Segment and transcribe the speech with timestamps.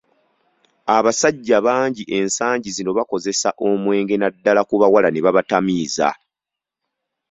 [0.97, 6.09] Abasajja bangi ensangi zino bakozesa omwenge naddala ku bawala ne babatamiiza.